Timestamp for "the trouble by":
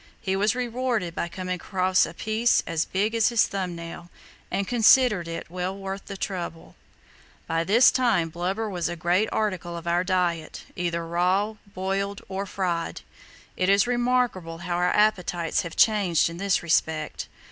6.07-7.63